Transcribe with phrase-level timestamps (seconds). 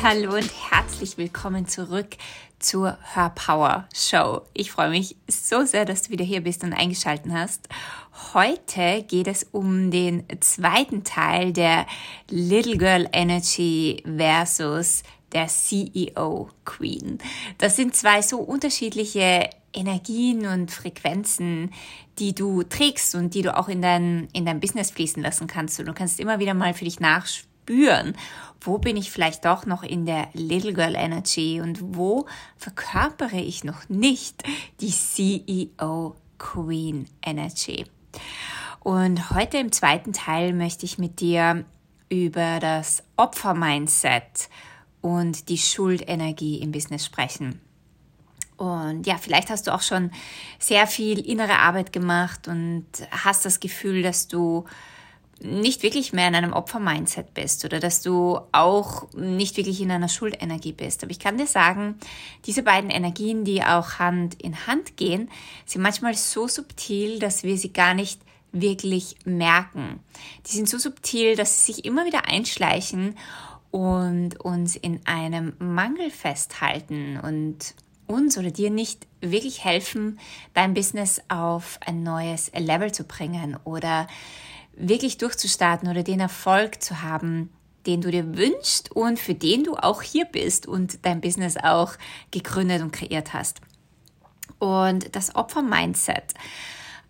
[0.00, 2.16] Hallo und herzlich willkommen zurück
[2.60, 4.42] zur Hörpower Show.
[4.54, 7.68] Ich freue mich so sehr, dass du wieder hier bist und eingeschaltet hast.
[8.32, 11.84] Heute geht es um den zweiten Teil der
[12.30, 17.18] Little Girl Energy versus der CEO Queen.
[17.58, 21.72] Das sind zwei so unterschiedliche Energien und Frequenzen,
[22.20, 25.80] die du trägst und die du auch in dein, in dein Business fließen lassen kannst.
[25.80, 27.00] Und du kannst immer wieder mal für dich
[27.68, 28.16] nachspüren,
[28.60, 32.26] wo bin ich vielleicht doch noch in der Little Girl Energy und wo
[32.56, 34.42] verkörpere ich noch nicht
[34.80, 37.86] die CEO Queen Energy.
[38.80, 41.64] Und heute im zweiten Teil möchte ich mit dir
[42.08, 44.48] über das Opfer-Mindset
[45.00, 47.60] und die Schuldenergie im Business sprechen.
[48.56, 50.10] Und ja, vielleicht hast du auch schon
[50.58, 54.64] sehr viel innere Arbeit gemacht und hast das Gefühl, dass du
[55.40, 60.08] nicht wirklich mehr in einem Opfer-Mindset bist oder dass du auch nicht wirklich in einer
[60.08, 61.02] Schuldenergie bist.
[61.02, 61.96] Aber ich kann dir sagen,
[62.46, 65.30] diese beiden Energien, die auch Hand in Hand gehen,
[65.64, 68.20] sind manchmal so subtil, dass wir sie gar nicht
[68.52, 70.00] wirklich merken.
[70.46, 73.16] Die sind so subtil, dass sie sich immer wieder einschleichen
[73.70, 77.74] und uns in einem Mangel festhalten und
[78.06, 80.18] uns oder dir nicht wirklich helfen,
[80.54, 84.06] dein Business auf ein neues Level zu bringen oder
[84.78, 87.50] wirklich durchzustarten oder den Erfolg zu haben,
[87.86, 91.94] den du dir wünschst und für den du auch hier bist und dein Business auch
[92.30, 93.60] gegründet und kreiert hast.
[94.58, 96.34] Und das Opfer-Mindset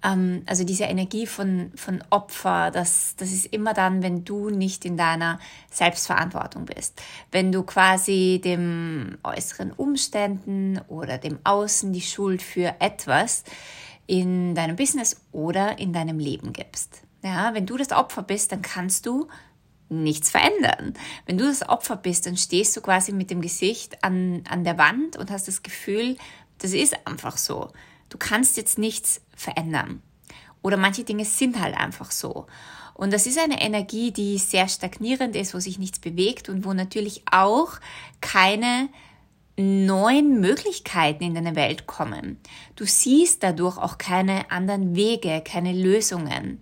[0.03, 4.85] ähm, also diese Energie von, von Opfer, das, das ist immer dann, wenn du nicht
[4.85, 5.39] in deiner
[5.71, 7.03] Selbstverantwortung bist.
[7.33, 13.45] Wenn du quasi dem äußeren Umständen oder dem Außen die Schuld für etwas
[14.07, 17.03] in deinem Business oder in deinem Leben gibst.
[17.23, 19.29] Ja, wenn du das Opfer bist, dann kannst du
[19.89, 20.95] nichts verändern.
[21.27, 24.79] Wenn du das Opfer bist, dann stehst du quasi mit dem Gesicht an, an der
[24.79, 26.17] Wand und hast das Gefühl,
[26.59, 27.73] das ist einfach so.
[28.09, 30.03] Du kannst jetzt nichts verändern.
[30.63, 32.47] Oder manche Dinge sind halt einfach so.
[32.95, 36.73] Und das ist eine Energie, die sehr stagnierend ist, wo sich nichts bewegt und wo
[36.73, 37.75] natürlich auch
[38.21, 38.89] keine
[39.57, 42.39] neuen Möglichkeiten in deine Welt kommen.
[42.77, 46.61] Du siehst dadurch auch keine anderen Wege, keine Lösungen,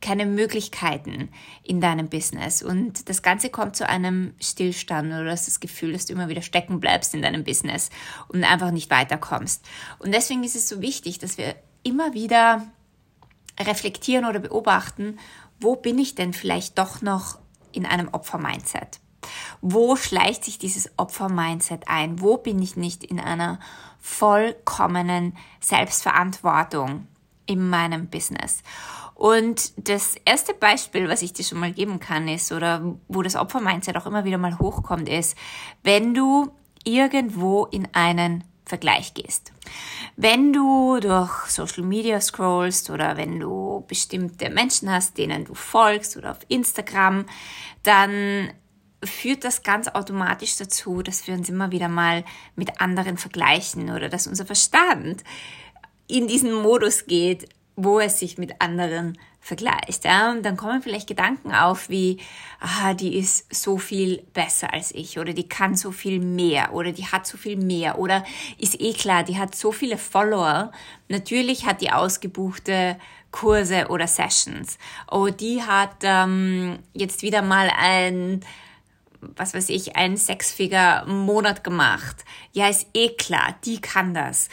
[0.00, 1.28] keine Möglichkeiten
[1.62, 2.62] in deinem Business.
[2.62, 6.28] Und das Ganze kommt zu einem Stillstand oder du hast das Gefühl, dass du immer
[6.28, 7.90] wieder stecken bleibst in deinem Business
[8.28, 9.64] und einfach nicht weiterkommst.
[9.98, 12.66] Und deswegen ist es so wichtig, dass wir immer wieder
[13.58, 15.18] reflektieren oder beobachten,
[15.60, 17.38] wo bin ich denn vielleicht doch noch
[17.72, 19.00] in einem Opfer-Mindset?
[19.60, 22.20] Wo schleicht sich dieses Opfer-Mindset ein?
[22.20, 23.60] Wo bin ich nicht in einer
[24.00, 27.06] vollkommenen Selbstverantwortung
[27.50, 28.62] in meinem Business?
[29.14, 33.36] Und das erste Beispiel, was ich dir schon mal geben kann, ist, oder wo das
[33.36, 35.36] Opfer-Mindset auch immer wieder mal hochkommt, ist,
[35.82, 36.50] wenn du
[36.84, 39.52] irgendwo in einen Vergleich gehst.
[40.16, 46.16] Wenn du durch Social Media scrollst oder wenn du bestimmte Menschen hast, denen du folgst
[46.16, 47.26] oder auf Instagram,
[47.82, 48.50] dann
[49.02, 52.24] führt das ganz automatisch dazu, dass wir uns immer wieder mal
[52.54, 55.24] mit anderen vergleichen oder dass unser Verstand
[56.10, 60.04] in diesen Modus geht, wo es sich mit anderen vergleicht.
[60.04, 60.30] Ja?
[60.30, 62.18] Und dann kommen vielleicht Gedanken auf wie,
[62.60, 66.92] ah, die ist so viel besser als ich oder die kann so viel mehr oder
[66.92, 68.24] die hat so viel mehr oder
[68.58, 70.72] ist eh klar, die hat so viele Follower.
[71.08, 72.98] Natürlich hat die ausgebuchte
[73.30, 74.76] Kurse oder Sessions.
[75.10, 78.44] Oh, die hat ähm, jetzt wieder mal ein
[79.36, 82.24] was weiß ich, ein sechsfiger Monat gemacht.
[82.52, 84.48] Ja, ist eh klar, die kann das.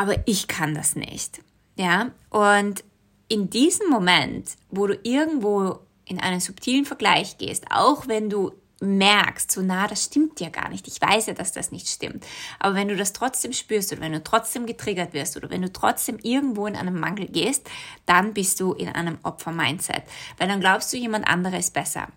[0.00, 1.42] Aber ich kann das nicht.
[1.76, 2.82] Ja, und
[3.28, 9.50] in diesem Moment, wo du irgendwo in einen subtilen Vergleich gehst, auch wenn du merkst,
[9.50, 10.88] so na, das stimmt ja gar nicht.
[10.88, 12.26] Ich weiß ja, dass das nicht stimmt.
[12.58, 15.70] Aber wenn du das trotzdem spürst oder wenn du trotzdem getriggert wirst oder wenn du
[15.70, 17.68] trotzdem irgendwo in einen Mangel gehst,
[18.06, 20.04] dann bist du in einem Opfer-Mindset.
[20.38, 22.08] Weil dann glaubst du, jemand anderes ist besser.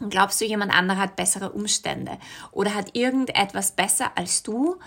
[0.00, 2.18] Und glaubst du, jemand anderer hat bessere Umstände
[2.50, 4.80] oder hat irgendetwas besser als du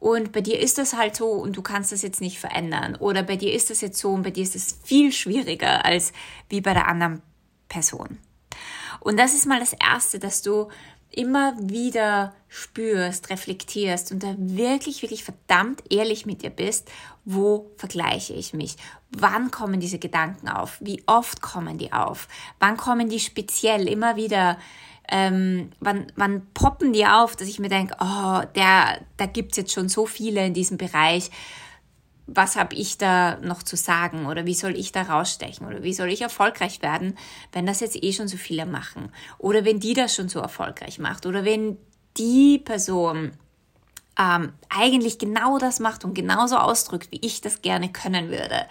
[0.00, 2.96] und bei dir ist das halt so und du kannst das jetzt nicht verändern.
[2.96, 6.12] Oder bei dir ist das jetzt so und bei dir ist es viel schwieriger als
[6.48, 7.20] wie bei der anderen
[7.68, 8.18] Person.
[9.00, 10.68] Und das ist mal das Erste, dass du
[11.10, 16.88] immer wieder spürst, reflektierst und da wirklich, wirklich verdammt ehrlich mit dir bist,
[17.24, 18.76] wo vergleiche ich mich?
[19.10, 20.76] Wann kommen diese Gedanken auf?
[20.80, 22.28] Wie oft kommen die auf?
[22.58, 24.58] Wann kommen die speziell immer wieder
[25.08, 29.72] ähm, wann, wann poppen die auf, dass ich mir denke, oh, der, da gibt's jetzt
[29.72, 31.30] schon so viele in diesem Bereich.
[32.26, 35.94] Was habe ich da noch zu sagen oder wie soll ich da rausstechen oder wie
[35.94, 37.16] soll ich erfolgreich werden,
[37.52, 40.98] wenn das jetzt eh schon so viele machen oder wenn die das schon so erfolgreich
[40.98, 41.78] macht oder wenn
[42.18, 43.32] die Person
[44.18, 48.66] ähm, eigentlich genau das macht und genauso ausdrückt, wie ich das gerne können würde.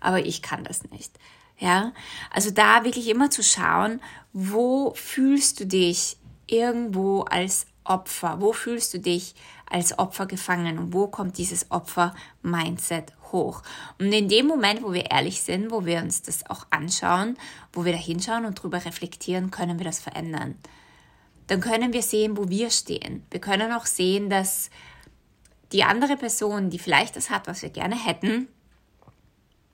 [0.00, 1.18] Aber ich kann das nicht.
[1.58, 1.92] Ja,
[2.30, 4.00] also da wirklich immer zu schauen,
[4.32, 6.16] wo fühlst du dich
[6.46, 8.40] irgendwo als Opfer?
[8.40, 9.34] Wo fühlst du dich
[9.66, 13.62] als Opfer gefangen und wo kommt dieses Opfer-Mindset hoch?
[13.98, 17.36] Und in dem Moment, wo wir ehrlich sind, wo wir uns das auch anschauen,
[17.72, 20.56] wo wir da hinschauen und drüber reflektieren, können wir das verändern.
[21.48, 23.24] Dann können wir sehen, wo wir stehen.
[23.30, 24.70] Wir können auch sehen, dass
[25.72, 28.48] die andere Person, die vielleicht das hat, was wir gerne hätten,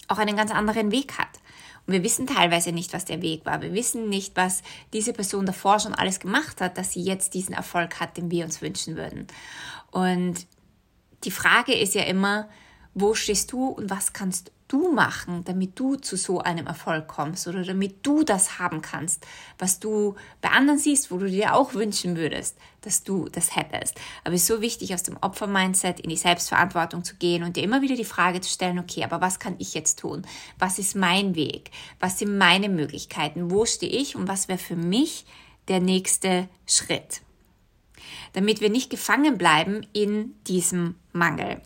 [0.09, 1.41] auch einen ganz anderen Weg hat.
[1.87, 3.61] Und wir wissen teilweise nicht, was der Weg war.
[3.61, 7.55] Wir wissen nicht, was diese Person davor schon alles gemacht hat, dass sie jetzt diesen
[7.55, 9.27] Erfolg hat, den wir uns wünschen würden.
[9.91, 10.47] Und
[11.25, 12.49] die Frage ist ja immer,
[12.95, 17.47] wo stehst du und was kannst du machen, damit du zu so einem Erfolg kommst
[17.47, 19.27] oder damit du das haben kannst,
[19.59, 24.01] was du bei anderen siehst, wo du dir auch wünschen würdest, dass du das hättest.
[24.25, 27.63] Aber es ist so wichtig, aus dem Opfer-Mindset in die Selbstverantwortung zu gehen und dir
[27.63, 30.27] immer wieder die Frage zu stellen, okay, aber was kann ich jetzt tun?
[30.59, 31.71] Was ist mein Weg?
[32.01, 33.51] Was sind meine Möglichkeiten?
[33.51, 35.27] Wo stehe ich und was wäre für mich
[35.69, 37.21] der nächste Schritt?
[38.33, 41.61] Damit wir nicht gefangen bleiben in diesem Mangel.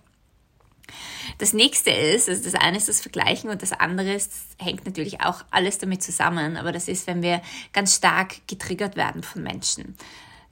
[1.39, 4.85] Das nächste ist, also das eine ist das Vergleichen und das andere ist, das hängt
[4.85, 7.41] natürlich auch alles damit zusammen, aber das ist, wenn wir
[7.73, 9.97] ganz stark getriggert werden von Menschen.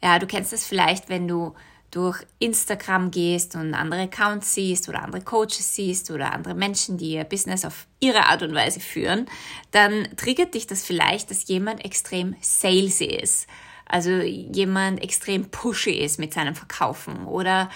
[0.02, 1.54] Ja, du kennst das vielleicht, wenn du
[1.90, 7.12] durch Instagram gehst und andere Accounts siehst oder andere Coaches siehst oder andere Menschen, die
[7.12, 9.26] ihr Business auf ihre Art und Weise führen,
[9.70, 13.46] dann triggert dich das vielleicht, dass jemand extrem salesy ist.
[13.86, 17.70] Also jemand extrem pushy ist mit seinem Verkaufen oder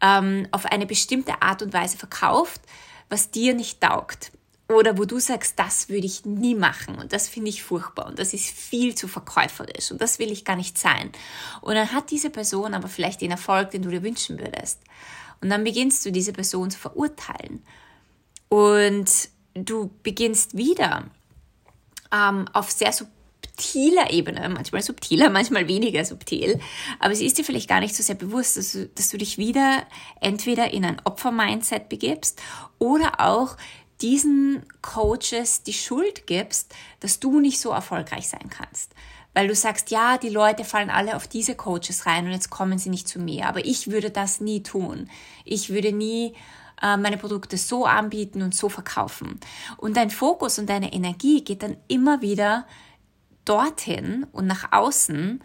[0.00, 2.60] ähm, auf eine bestimmte Art und Weise verkauft,
[3.08, 4.30] was dir nicht taugt.
[4.68, 8.18] Oder wo du sagst, das würde ich nie machen und das finde ich furchtbar und
[8.18, 11.12] das ist viel zu verkäuferisch und das will ich gar nicht sein.
[11.60, 14.80] Und dann hat diese Person aber vielleicht den Erfolg, den du dir wünschen würdest.
[15.42, 17.62] Und dann beginnst du diese Person zu verurteilen.
[18.48, 21.04] Und du beginnst wieder
[22.10, 22.92] ähm, auf sehr
[23.56, 26.60] subtiler Ebene, manchmal subtiler, manchmal weniger subtil,
[26.98, 29.38] aber es ist dir vielleicht gar nicht so sehr bewusst, dass du, dass du dich
[29.38, 29.84] wieder
[30.20, 32.40] entweder in ein Opfer-Mindset begibst
[32.78, 33.56] oder auch
[34.00, 38.92] diesen Coaches die Schuld gibst, dass du nicht so erfolgreich sein kannst.
[39.34, 42.78] Weil du sagst, ja, die Leute fallen alle auf diese Coaches rein und jetzt kommen
[42.78, 43.48] sie nicht zu mir.
[43.48, 45.10] Aber ich würde das nie tun.
[45.44, 46.34] Ich würde nie
[46.82, 49.40] äh, meine Produkte so anbieten und so verkaufen.
[49.76, 52.66] Und dein Fokus und deine Energie geht dann immer wieder
[53.44, 55.42] dorthin und nach außen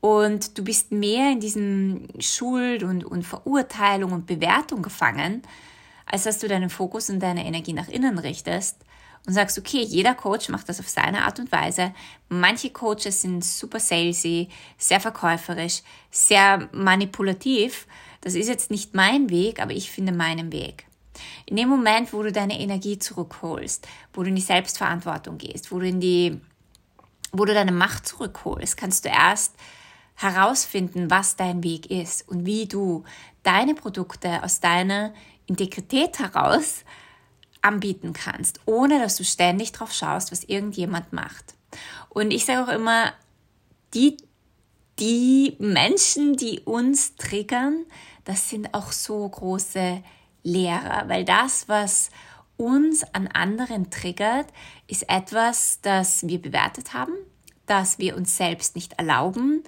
[0.00, 5.42] und du bist mehr in diesem Schuld und, und Verurteilung und Bewertung gefangen,
[6.06, 8.78] als dass du deinen Fokus und deine Energie nach innen richtest
[9.26, 11.92] und sagst, okay, jeder Coach macht das auf seine Art und Weise.
[12.28, 14.48] Manche Coaches sind super salesy,
[14.78, 17.86] sehr verkäuferisch, sehr manipulativ.
[18.22, 20.86] Das ist jetzt nicht mein Weg, aber ich finde meinen Weg.
[21.44, 25.78] In dem Moment, wo du deine Energie zurückholst, wo du in die Selbstverantwortung gehst, wo
[25.78, 26.40] du in die
[27.32, 29.54] wo du deine Macht zurückholst, kannst du erst
[30.14, 33.04] herausfinden, was dein Weg ist und wie du
[33.42, 35.14] deine Produkte aus deiner
[35.46, 36.84] Integrität heraus
[37.62, 41.54] anbieten kannst, ohne dass du ständig drauf schaust, was irgendjemand macht.
[42.08, 43.12] Und ich sage auch immer,
[43.94, 44.16] die,
[44.98, 47.84] die Menschen, die uns triggern,
[48.24, 50.02] das sind auch so große
[50.42, 52.10] Lehrer, weil das, was
[52.60, 54.46] uns an anderen triggert,
[54.86, 57.14] ist etwas, das wir bewertet haben,
[57.66, 59.64] das wir uns selbst nicht erlauben,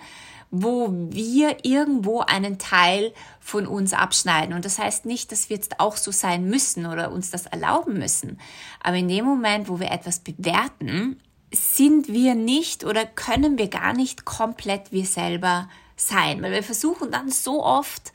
[0.50, 4.54] wo wir irgendwo einen Teil von uns abschneiden.
[4.54, 7.98] Und das heißt nicht, dass wir jetzt auch so sein müssen oder uns das erlauben
[7.98, 8.38] müssen.
[8.82, 11.18] Aber in dem Moment, wo wir etwas bewerten,
[11.50, 16.42] sind wir nicht oder können wir gar nicht komplett wir selber sein.
[16.42, 18.12] Weil wir versuchen dann so oft,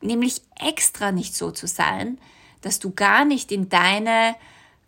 [0.00, 2.18] nämlich extra nicht so zu sein,
[2.66, 4.34] dass du gar nicht in deine,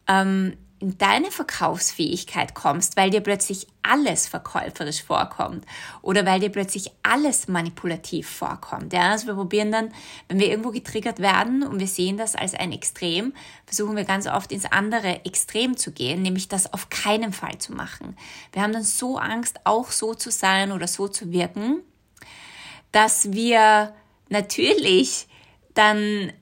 [0.09, 5.65] ähm, in deine Verkaufsfähigkeit kommst, weil dir plötzlich alles verkäuferisch vorkommt
[6.03, 8.93] oder weil dir plötzlich alles manipulativ vorkommt.
[8.93, 9.13] Ja?
[9.13, 9.93] Also wir probieren dann,
[10.27, 13.33] wenn wir irgendwo getriggert werden und wir sehen das als ein Extrem,
[13.65, 17.73] versuchen wir ganz oft ins andere Extrem zu gehen, nämlich das auf keinen Fall zu
[17.73, 18.17] machen.
[18.53, 21.79] Wir haben dann so Angst, auch so zu sein oder so zu wirken,
[22.91, 23.95] dass wir
[24.31, 25.29] natürlich
[25.75, 26.33] dann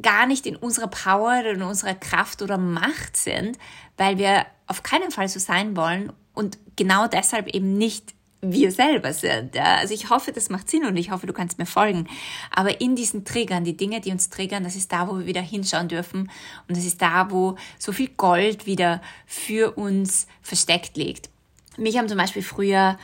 [0.00, 3.58] gar nicht in unserer Power oder in unserer Kraft oder Macht sind,
[3.96, 9.12] weil wir auf keinen Fall so sein wollen und genau deshalb eben nicht wir selber
[9.12, 9.56] sind.
[9.56, 12.06] Also ich hoffe, das macht Sinn und ich hoffe, du kannst mir folgen.
[12.54, 15.40] Aber in diesen Triggern, die Dinge, die uns triggern, das ist da, wo wir wieder
[15.40, 16.30] hinschauen dürfen
[16.68, 21.30] und das ist da, wo so viel Gold wieder für uns versteckt liegt.
[21.76, 22.96] Mich haben zum Beispiel früher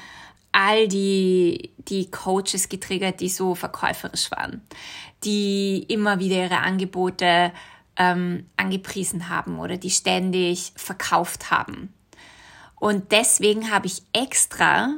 [0.55, 4.63] all die, die Coaches getriggert, die so verkäuferisch waren,
[5.25, 7.53] die immer wieder ihre Angebote
[7.97, 11.93] ähm, angepriesen haben oder die ständig verkauft haben.
[12.77, 14.91] Und deswegen habe ich extra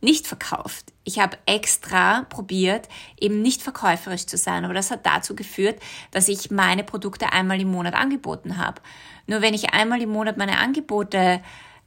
[0.00, 0.92] nicht verkauft.
[1.04, 2.88] Ich habe extra probiert,
[3.18, 4.64] eben nicht verkäuferisch zu sein.
[4.64, 8.82] Aber das hat dazu geführt, dass ich meine Produkte einmal im Monat angeboten habe.
[9.26, 11.42] Nur wenn ich einmal im Monat meine Angebote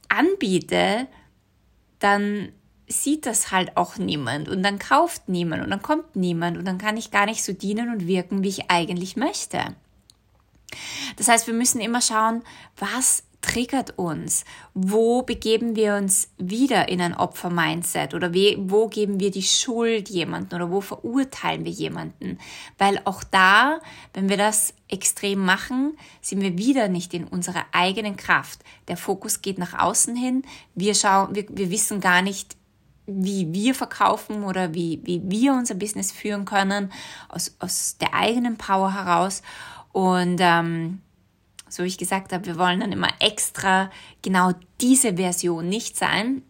[0.08, 1.06] anbiete,
[2.00, 2.52] dann
[2.92, 6.78] sieht das halt auch niemand und dann kauft niemand und dann kommt niemand und dann
[6.78, 9.74] kann ich gar nicht so dienen und wirken, wie ich eigentlich möchte.
[11.16, 12.42] Das heißt, wir müssen immer schauen,
[12.76, 14.44] was triggert uns?
[14.72, 18.14] Wo begeben wir uns wieder in ein Opfer-Mindset?
[18.14, 20.54] Oder wo geben wir die Schuld jemanden?
[20.54, 22.38] Oder wo verurteilen wir jemanden?
[22.78, 23.80] Weil auch da,
[24.14, 28.60] wenn wir das extrem machen, sind wir wieder nicht in unserer eigenen Kraft.
[28.88, 30.44] Der Fokus geht nach außen hin.
[30.74, 32.56] Wir schauen, wir, wir wissen gar nicht,
[33.06, 36.92] wie wir verkaufen oder wie, wie wir unser Business führen können,
[37.28, 39.42] aus, aus der eigenen Power heraus.
[39.92, 41.00] Und ähm,
[41.68, 43.90] so wie ich gesagt habe, wir wollen dann immer extra
[44.22, 46.42] genau diese Version nicht sein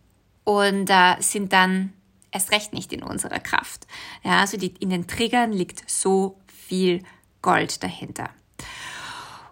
[0.44, 1.92] und äh, sind dann
[2.30, 3.86] erst recht nicht in unserer Kraft.
[4.24, 7.02] Ja, also die, in den Triggern liegt so viel
[7.40, 8.30] Gold dahinter.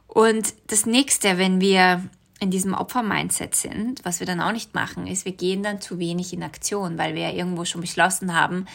[0.06, 2.08] Und das nächste, wenn wir
[2.40, 5.98] in diesem Opfer-Mindset sind, was wir dann auch nicht machen, ist, wir gehen dann zu
[5.98, 8.66] wenig in Aktion, weil wir ja irgendwo schon beschlossen haben,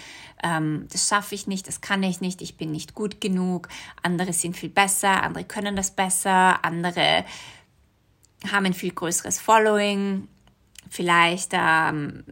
[0.44, 3.68] ähm, das schaffe ich nicht, das kann ich nicht, ich bin nicht gut genug,
[4.04, 7.26] andere sind viel besser, andere können das besser, andere
[8.52, 10.28] haben ein viel größeres Following,
[10.90, 12.24] vielleicht ähm,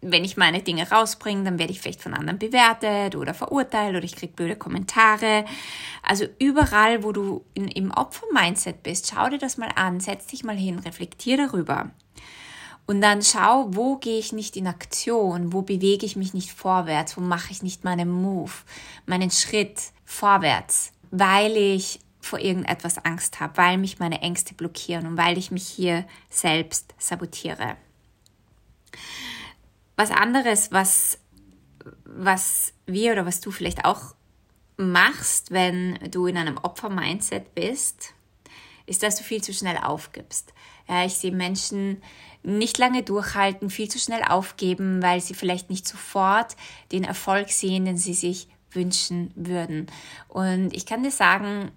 [0.00, 4.04] wenn ich meine Dinge rausbringe, dann werde ich vielleicht von anderen bewertet oder verurteilt oder
[4.04, 5.44] ich kriege blöde Kommentare.
[6.02, 10.44] Also überall, wo du in, im Opfer-Mindset bist, schau dir das mal an, setz dich
[10.44, 11.90] mal hin, reflektier darüber.
[12.86, 17.16] Und dann schau, wo gehe ich nicht in Aktion, wo bewege ich mich nicht vorwärts,
[17.16, 18.52] wo mache ich nicht meinen Move,
[19.06, 25.16] meinen Schritt vorwärts, weil ich vor irgendetwas Angst habe, weil mich meine Ängste blockieren und
[25.16, 27.76] weil ich mich hier selbst sabotiere.
[29.96, 31.18] Was anderes, was,
[32.04, 34.14] was wir oder was du vielleicht auch
[34.76, 38.14] machst, wenn du in einem Opfer-Mindset bist,
[38.84, 40.52] ist, dass du viel zu schnell aufgibst.
[40.88, 42.02] Ja, ich sehe Menschen
[42.42, 46.56] nicht lange durchhalten, viel zu schnell aufgeben, weil sie vielleicht nicht sofort
[46.92, 49.86] den Erfolg sehen, den sie sich wünschen würden.
[50.28, 51.72] Und ich kann dir sagen,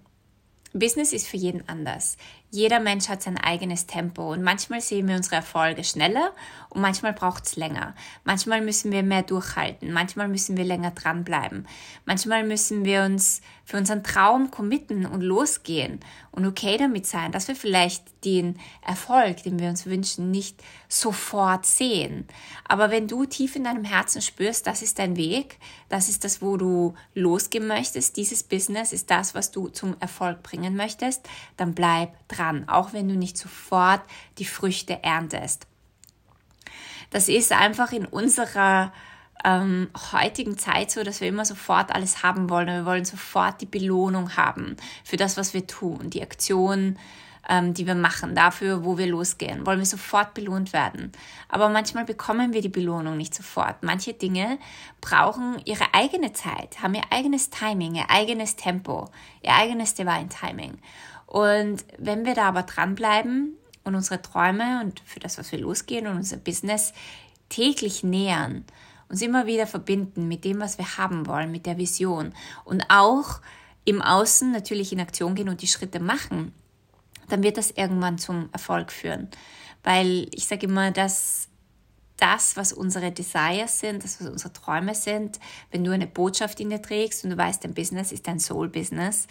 [0.72, 2.16] Business ist für jeden anders.
[2.52, 6.32] Jeder Mensch hat sein eigenes Tempo und manchmal sehen wir unsere Erfolge schneller
[6.68, 7.94] und manchmal braucht es länger.
[8.24, 11.68] Manchmal müssen wir mehr durchhalten, manchmal müssen wir länger dranbleiben.
[12.06, 16.00] Manchmal müssen wir uns für unseren Traum committen und losgehen
[16.32, 21.66] und okay damit sein, dass wir vielleicht den Erfolg, den wir uns wünschen, nicht sofort
[21.66, 22.26] sehen.
[22.66, 26.42] Aber wenn du tief in deinem Herzen spürst, das ist dein Weg, das ist das,
[26.42, 31.74] wo du losgehen möchtest, dieses Business ist das, was du zum Erfolg bringen möchtest, dann
[31.74, 34.02] bleib dran, auch wenn du nicht sofort
[34.38, 35.66] die Früchte erntest.
[37.10, 38.92] Das ist einfach in unserer
[39.44, 42.68] ähm, heutigen Zeit so, dass wir immer sofort alles haben wollen.
[42.68, 46.98] Wir wollen sofort die Belohnung haben für das, was wir tun, die Aktion,
[47.48, 49.66] ähm, die wir machen, dafür, wo wir losgehen.
[49.66, 51.10] Wollen wir sofort belohnt werden.
[51.48, 53.82] Aber manchmal bekommen wir die Belohnung nicht sofort.
[53.82, 54.58] Manche Dinge
[55.00, 59.10] brauchen ihre eigene Zeit, haben ihr eigenes Timing, ihr eigenes Tempo,
[59.42, 60.78] ihr eigenes Divine Timing.
[61.30, 66.08] Und wenn wir da aber dranbleiben und unsere Träume und für das, was wir losgehen
[66.08, 66.92] und unser Business
[67.48, 68.64] täglich nähern,
[69.08, 72.34] uns immer wieder verbinden mit dem, was wir haben wollen, mit der Vision
[72.64, 73.40] und auch
[73.84, 76.52] im Außen natürlich in Aktion gehen und die Schritte machen,
[77.28, 79.28] dann wird das irgendwann zum Erfolg führen.
[79.84, 81.46] Weil ich sage immer, dass
[82.16, 85.38] das, was unsere Desires sind, das, was unsere Träume sind,
[85.70, 89.28] wenn du eine Botschaft in dir trägst und du weißt, dein Business ist dein Soul-Business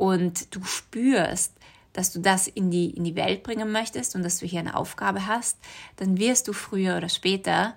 [0.00, 1.52] und du spürst,
[1.92, 4.74] dass du das in die, in die Welt bringen möchtest und dass du hier eine
[4.74, 5.58] Aufgabe hast,
[5.96, 7.74] dann wirst du früher oder später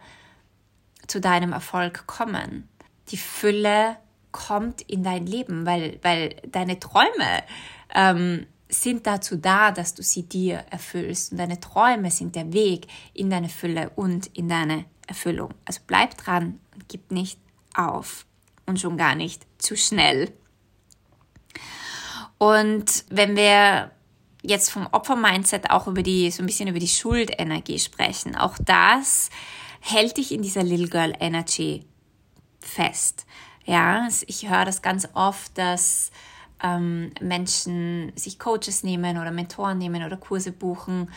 [1.06, 2.70] zu deinem Erfolg kommen.
[3.10, 3.98] Die Fülle
[4.32, 7.44] kommt in dein Leben, weil, weil deine Träume
[7.94, 11.34] ähm, sind dazu da, dass du sie dir erfüllst.
[11.34, 15.53] Und deine Träume sind der Weg in deine Fülle und in deine Erfüllung.
[15.65, 17.38] Also bleib dran und gib nicht
[17.75, 18.25] auf.
[18.65, 20.32] Und schon gar nicht zu schnell.
[22.44, 23.90] Und wenn wir
[24.42, 29.30] jetzt vom Opfer-Mindset auch über die, so ein bisschen über die Schuldenergie sprechen, auch das
[29.80, 31.86] hält dich in dieser Little Girl Energy
[32.60, 33.26] fest.
[33.64, 36.12] Ja, ich höre das ganz oft, dass
[36.62, 41.10] ähm, Menschen sich Coaches nehmen oder Mentoren nehmen oder Kurse buchen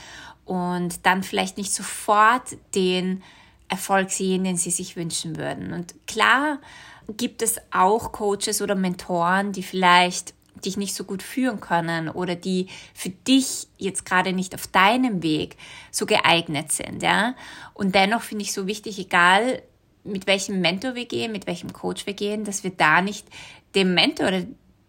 [0.45, 3.25] und dann vielleicht nicht sofort den
[3.67, 5.73] Erfolg sehen, den sie sich wünschen würden.
[5.73, 6.61] Und klar
[7.17, 12.35] gibt es auch Coaches oder Mentoren, die vielleicht dich nicht so gut führen können oder
[12.35, 15.57] die für dich jetzt gerade nicht auf deinem Weg
[15.91, 17.35] so geeignet sind, ja.
[17.75, 19.63] Und dennoch finde ich so wichtig, egal
[20.05, 23.27] mit welchem Mentor wir gehen, mit welchem Coach wir gehen, dass wir da nicht
[23.75, 24.45] dem Mentor oder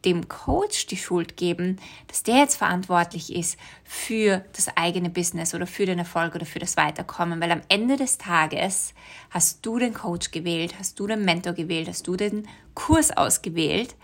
[0.06, 5.68] dem Coach die Schuld geben, dass der jetzt verantwortlich ist für das eigene Business oder
[5.68, 8.94] für den Erfolg oder für das Weiterkommen, weil am Ende des Tages
[9.32, 13.96] hast du den Coach gewählt, hast du den Mentor gewählt, hast du den Kurs ausgewählt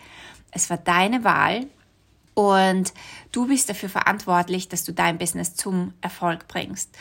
[0.54, 1.68] es war deine Wahl
[2.34, 2.94] und
[3.32, 6.96] du bist dafür verantwortlich, dass du dein Business zum Erfolg bringst.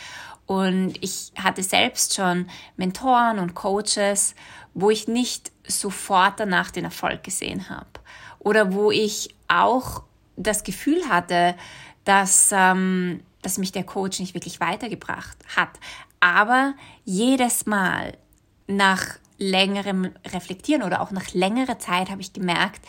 [0.47, 4.35] Und ich hatte selbst schon Mentoren und Coaches,
[4.75, 7.87] wo ich nicht sofort danach den Erfolg gesehen habe.
[8.39, 10.03] Oder wo ich auch
[10.37, 11.55] das Gefühl hatte,
[12.05, 15.71] dass, ähm, dass mich der Coach nicht wirklich weitergebracht hat.
[16.21, 18.17] Aber jedes Mal
[18.67, 22.81] nach längerem Reflektieren oder auch nach längerer Zeit habe ich gemerkt,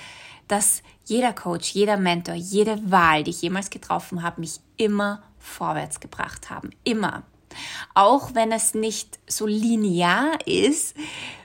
[0.53, 5.99] dass jeder Coach, jeder Mentor, jede Wahl, die ich jemals getroffen habe, mich immer vorwärts
[5.99, 6.69] gebracht haben.
[6.83, 7.23] Immer.
[7.95, 10.95] Auch wenn es nicht so linear ist,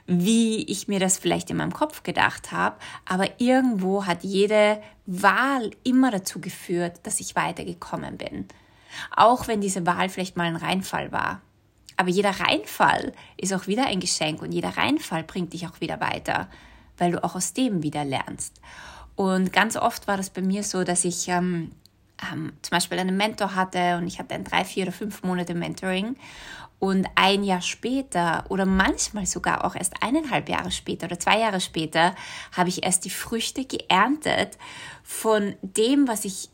[0.05, 5.71] wie ich mir das vielleicht in meinem Kopf gedacht habe, aber irgendwo hat jede Wahl
[5.83, 8.47] immer dazu geführt, dass ich weitergekommen bin.
[9.15, 11.41] Auch wenn diese Wahl vielleicht mal ein Reinfall war.
[11.97, 15.99] Aber jeder Reinfall ist auch wieder ein Geschenk und jeder Reinfall bringt dich auch wieder
[15.99, 16.47] weiter
[16.99, 18.59] weil du auch aus dem wieder lernst.
[19.19, 21.73] Und ganz oft war das bei mir so, dass ich ähm,
[22.31, 25.55] ähm, zum Beispiel einen Mentor hatte und ich hatte ein drei, vier oder fünf Monate
[25.55, 26.15] Mentoring
[26.79, 31.59] und ein Jahr später oder manchmal sogar auch erst eineinhalb Jahre später oder zwei Jahre
[31.59, 32.15] später
[32.55, 34.57] habe ich erst die Früchte geerntet
[35.03, 36.47] von dem, was ich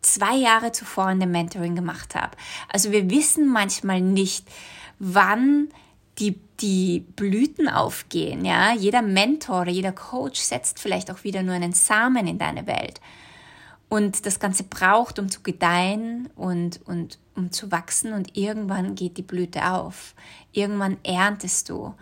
[0.00, 2.36] zwei Jahre zuvor in dem Mentoring gemacht habe.
[2.68, 4.46] Also wir wissen manchmal nicht,
[5.00, 5.70] wann
[6.18, 8.44] die, die Blüten aufgehen.
[8.44, 8.72] Ja?
[8.72, 13.00] Jeder Mentor oder jeder Coach setzt vielleicht auch wieder nur einen Samen in deine Welt.
[13.88, 18.14] Und das Ganze braucht, um zu gedeihen und, und um zu wachsen.
[18.14, 20.14] Und irgendwann geht die Blüte auf.
[20.52, 21.94] Irgendwann erntest du.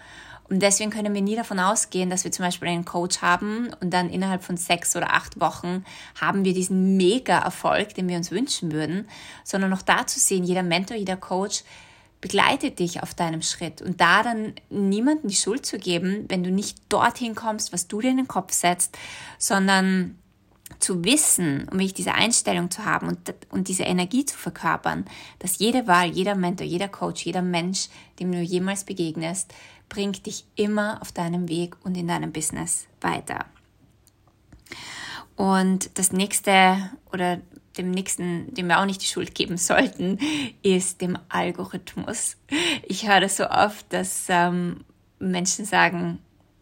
[0.51, 3.95] Und deswegen können wir nie davon ausgehen, dass wir zum Beispiel einen Coach haben und
[3.95, 5.85] dann innerhalb von sechs oder acht Wochen
[6.21, 9.09] haben wir diesen Mega-Erfolg, den wir uns wünschen würden,
[9.45, 11.63] sondern auch da zu sehen, jeder Mentor, jeder Coach
[12.21, 16.51] begleitet dich auf deinem Schritt und da dann niemandem die Schuld zu geben, wenn du
[16.51, 18.99] nicht dorthin kommst, was du dir in den Kopf setzt,
[19.39, 20.19] sondern
[20.79, 25.05] zu wissen, um wirklich diese Einstellung zu haben und, und diese Energie zu verkörpern,
[25.39, 29.53] dass jede Wahl, jeder Mentor, jeder Coach, jeder Mensch, dem du jemals begegnest,
[29.89, 33.47] bringt dich immer auf deinem Weg und in deinem Business weiter.
[35.37, 37.41] Und das nächste oder
[37.79, 40.19] dem nächsten, dem wir auch nicht die Schuld geben sollten,
[40.63, 42.37] ist dem Algorithmus.
[42.87, 44.85] Ich höre das so oft, dass ähm,
[45.19, 46.19] Menschen sagen,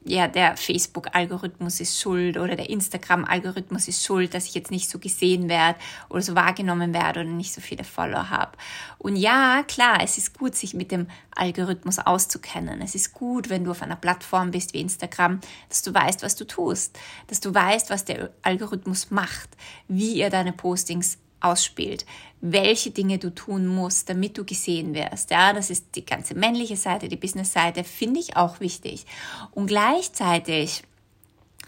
[0.09, 4.99] ja, der Facebook-Algorithmus ist schuld oder der Instagram-Algorithmus ist schuld, dass ich jetzt nicht so
[4.99, 8.53] gesehen werde oder so wahrgenommen werde oder nicht so viele Follower habe.
[8.99, 12.81] Und ja, klar, es ist gut, sich mit dem Algorithmus auszukennen.
[12.83, 16.37] Es ist gut, wenn du auf einer Plattform bist wie Instagram, dass du weißt, was
[16.37, 19.51] du tust, dass du weißt, was der Algorithmus macht,
[19.87, 22.05] wie er deine Postings ausspielt,
[22.41, 25.31] welche Dinge du tun musst, damit du gesehen wirst.
[25.31, 29.07] Ja, das ist die ganze männliche Seite, die Business-Seite, finde ich auch wichtig.
[29.53, 30.83] Und gleichzeitig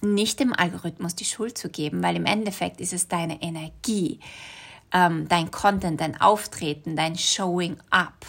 [0.02, 4.20] nicht dem Algorithmus die Schuld zu geben, weil im Endeffekt ist es deine Energie,
[4.92, 8.26] ähm, dein Content, dein Auftreten, dein Showing up,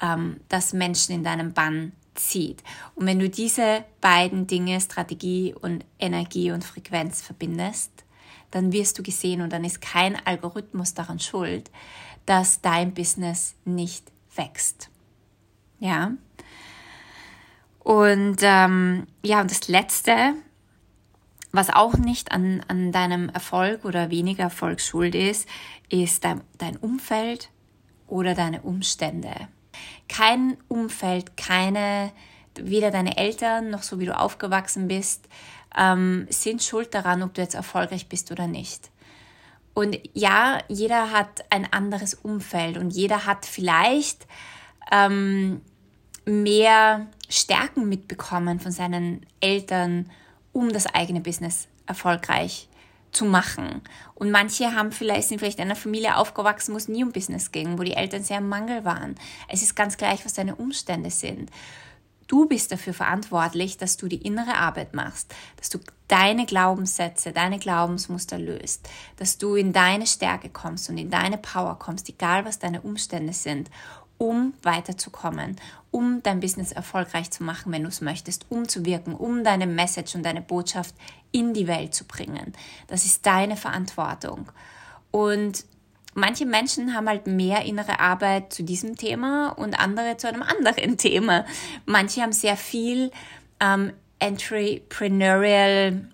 [0.00, 2.62] ähm, das Menschen in deinem Bann zieht.
[2.94, 7.90] Und wenn du diese beiden Dinge, Strategie und Energie und Frequenz verbindest,
[8.50, 11.70] dann wirst du gesehen und dann ist kein Algorithmus daran schuld,
[12.26, 14.90] dass dein Business nicht wächst.
[15.78, 16.12] Ja.
[17.80, 20.34] Und ähm, ja, und das Letzte,
[21.52, 25.48] was auch nicht an, an deinem Erfolg oder weniger Erfolg schuld ist,
[25.88, 27.50] ist dein, dein Umfeld
[28.06, 29.48] oder deine Umstände.
[30.08, 32.12] Kein Umfeld, keine,
[32.54, 35.28] weder deine Eltern noch so wie du aufgewachsen bist,
[35.76, 38.90] ähm, sind schuld daran, ob du jetzt erfolgreich bist oder nicht.
[39.74, 44.26] Und ja, jeder hat ein anderes Umfeld und jeder hat vielleicht
[44.90, 45.60] ähm,
[46.24, 50.10] mehr Stärken mitbekommen von seinen Eltern,
[50.52, 52.68] um das eigene Business erfolgreich
[53.12, 53.82] zu machen.
[54.14, 57.52] Und manche haben vielleicht, sind vielleicht in einer Familie aufgewachsen, wo es nie um Business
[57.52, 59.16] ging, wo die Eltern sehr im Mangel waren.
[59.48, 61.50] Es ist ganz gleich, was deine Umstände sind
[62.30, 67.58] Du bist dafür verantwortlich, dass du die innere Arbeit machst, dass du deine Glaubenssätze, deine
[67.58, 72.60] Glaubensmuster löst, dass du in deine Stärke kommst und in deine Power kommst, egal was
[72.60, 73.68] deine Umstände sind,
[74.16, 75.56] um weiterzukommen,
[75.90, 79.66] um dein Business erfolgreich zu machen, wenn du es möchtest, um zu wirken, um deine
[79.66, 80.94] Message und deine Botschaft
[81.32, 82.52] in die Welt zu bringen.
[82.86, 84.52] Das ist deine Verantwortung.
[85.10, 85.64] Und
[86.14, 90.96] manche Menschen haben halt mehr innere Arbeit zu diesem Thema und andere zu einem anderen
[90.98, 91.44] Thema.
[91.86, 93.10] Manche haben sehr viel
[93.60, 96.08] ähm, Entrepreneurial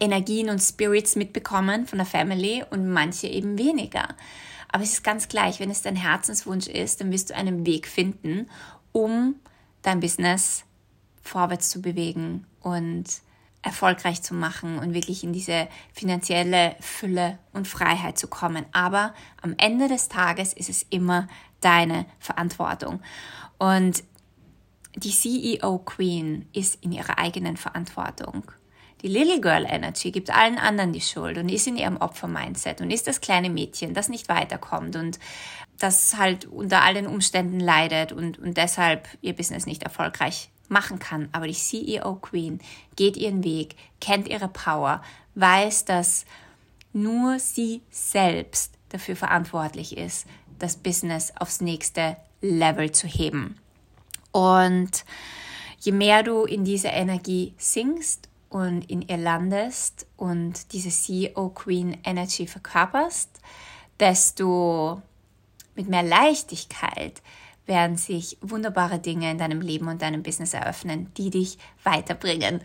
[0.00, 4.08] Energien und Spirits mitbekommen von der Family und manche eben weniger.
[4.68, 7.86] Aber es ist ganz gleich, wenn es dein Herzenswunsch ist, dann wirst du einen Weg
[7.86, 8.48] finden,
[8.92, 9.34] um
[9.82, 10.64] dein Business
[11.22, 13.04] vorwärts zu bewegen und
[13.62, 18.66] erfolgreich zu machen und wirklich in diese finanzielle Fülle und Freiheit zu kommen.
[18.72, 21.28] Aber am Ende des Tages ist es immer
[21.60, 23.00] deine Verantwortung.
[23.58, 24.02] Und
[24.96, 28.50] die CEO Queen ist in ihrer eigenen Verantwortung.
[29.02, 32.90] Die Little Girl Energy gibt allen anderen die Schuld und ist in ihrem Opfer-Mindset und
[32.92, 35.18] ist das kleine Mädchen, das nicht weiterkommt und
[35.78, 41.28] das halt unter allen Umständen leidet und, und deshalb ihr Business nicht erfolgreich machen kann.
[41.32, 42.60] Aber die CEO Queen
[42.96, 45.02] geht ihren Weg, kennt ihre Power,
[45.34, 46.24] weiß, dass
[46.92, 50.26] nur sie selbst dafür verantwortlich ist,
[50.58, 53.58] das Business aufs nächste Level zu heben.
[54.30, 55.04] Und
[55.80, 61.98] je mehr du in diese Energie singst und in ihr landest und diese CEO Queen
[62.04, 63.30] Energy verkörperst,
[63.98, 65.00] desto
[65.74, 67.22] mit mehr Leichtigkeit
[67.66, 72.60] werden sich wunderbare Dinge in deinem Leben und deinem Business eröffnen, die dich weiterbringen.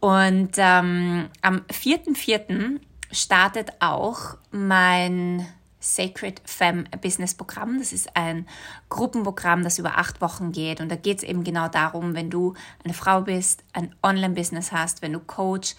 [0.00, 2.80] Und ähm, am 4.4.
[3.10, 5.46] startet auch mein
[5.80, 7.78] Sacred Femme Business Programm.
[7.78, 8.46] Das ist ein
[8.88, 10.80] Gruppenprogramm, das über acht Wochen geht.
[10.80, 15.00] Und da geht es eben genau darum, wenn du eine Frau bist, ein Online-Business hast,
[15.00, 15.76] wenn du Coach,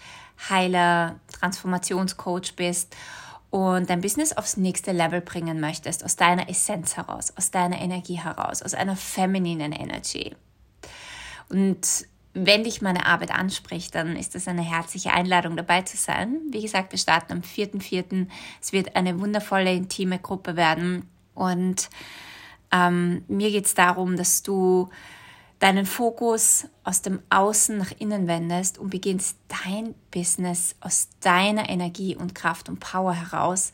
[0.48, 2.94] Heiler, Transformationscoach bist
[3.50, 8.18] und dein Business aufs nächste Level bringen möchtest, aus deiner Essenz heraus, aus deiner Energie
[8.18, 10.34] heraus, aus einer femininen Energy.
[11.48, 16.40] Und wenn dich meine Arbeit anspricht, dann ist das eine herzliche Einladung dabei zu sein.
[16.50, 18.26] Wie gesagt, wir starten am 4.4.
[18.60, 21.08] Es wird eine wundervolle, intime Gruppe werden.
[21.34, 21.88] Und
[22.70, 24.90] ähm, mir geht es darum, dass du
[25.58, 32.14] deinen Fokus aus dem Außen nach innen wendest und beginnst dein Business aus deiner Energie
[32.14, 33.72] und Kraft und Power heraus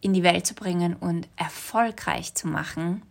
[0.00, 3.02] in die Welt zu bringen und erfolgreich zu machen,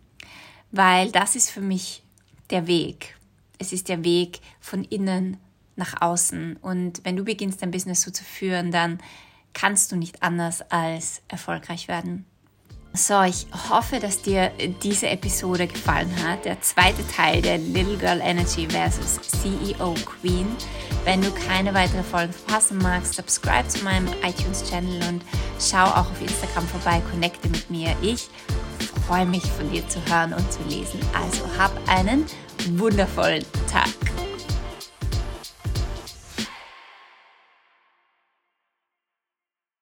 [0.70, 2.04] weil das ist für mich
[2.50, 3.16] der Weg.
[3.58, 5.38] Es ist der Weg von innen
[5.76, 9.00] nach außen und wenn du beginnst dein Business so zu führen, dann
[9.54, 12.26] kannst du nicht anders als erfolgreich werden.
[12.96, 14.52] So, ich hoffe, dass dir
[14.84, 16.44] diese Episode gefallen hat.
[16.44, 20.46] Der zweite Teil der Little Girl Energy versus CEO Queen.
[21.04, 25.22] Wenn du keine weitere Folge verpassen magst, subscribe zu meinem iTunes-Channel und
[25.58, 27.96] schau auch auf Instagram vorbei, connecte mit mir.
[28.00, 28.28] Ich
[29.08, 31.00] freue mich von dir zu hören und zu lesen.
[31.20, 32.26] Also hab einen
[32.78, 34.13] wundervollen Tag.